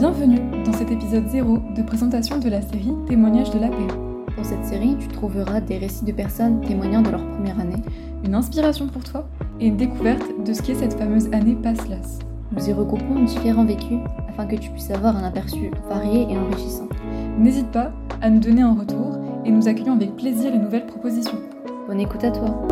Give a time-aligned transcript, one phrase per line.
[0.00, 3.92] Bienvenue dans cet épisode 0 de présentation de la série Témoignages de l'APE.
[4.34, 7.82] Dans cette série, tu trouveras des récits de personnes témoignant de leur première année,
[8.24, 9.28] Une inspiration pour toi
[9.60, 12.20] et une découverte de ce qu'est cette fameuse année PASSLAS.
[12.50, 16.88] Nous y regroupons différents vécus afin que tu puisses avoir un aperçu varié et enrichissant.
[17.38, 21.40] N'hésite pas à nous donner un retour et nous accueillons avec plaisir les nouvelles propositions.
[21.86, 22.66] Bonne écoute à toi